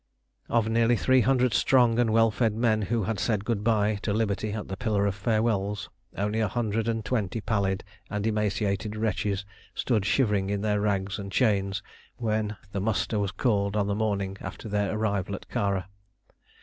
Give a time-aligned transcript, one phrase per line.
[0.49, 4.11] Of nearly three hundred strong and well fed men who had said good bye to
[4.11, 9.45] liberty at the Pillar of Farewells, only a hundred and twenty pallid and emaciated wretches
[9.75, 11.83] stood shivering in their rags and chains
[12.17, 15.87] when the muster was called on the morning after their arrival at Kara.